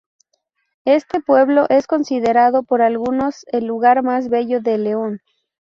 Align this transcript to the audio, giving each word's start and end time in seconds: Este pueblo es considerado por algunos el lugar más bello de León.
Este 0.85 1.21
pueblo 1.21 1.67
es 1.69 1.85
considerado 1.85 2.63
por 2.63 2.81
algunos 2.81 3.45
el 3.51 3.65
lugar 3.67 4.01
más 4.01 4.29
bello 4.29 4.59
de 4.59 4.79
León. 4.79 5.21